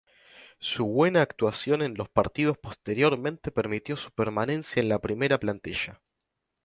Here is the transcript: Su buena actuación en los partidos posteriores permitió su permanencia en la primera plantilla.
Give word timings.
Su 0.57 0.85
buena 0.87 1.21
actuación 1.21 1.83
en 1.83 1.93
los 1.93 2.09
partidos 2.09 2.57
posteriores 2.57 3.19
permitió 3.53 3.95
su 3.95 4.09
permanencia 4.09 4.81
en 4.81 4.89
la 4.89 4.97
primera 4.99 5.39
plantilla. 5.39 6.01